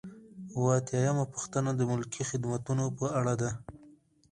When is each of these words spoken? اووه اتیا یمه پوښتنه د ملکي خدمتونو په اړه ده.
اووه 0.53 0.73
اتیا 0.79 0.99
یمه 1.07 1.25
پوښتنه 1.33 1.69
د 1.75 1.81
ملکي 1.91 2.23
خدمتونو 2.29 2.83
په 2.97 3.05
اړه 3.19 3.33
ده. 3.41 3.51